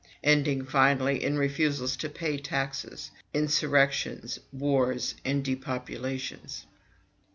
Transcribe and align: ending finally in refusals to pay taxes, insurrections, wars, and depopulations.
ending 0.23 0.65
finally 0.65 1.23
in 1.23 1.37
refusals 1.37 1.95
to 1.95 2.09
pay 2.09 2.35
taxes, 2.35 3.11
insurrections, 3.35 4.39
wars, 4.51 5.13
and 5.23 5.45
depopulations. 5.45 6.65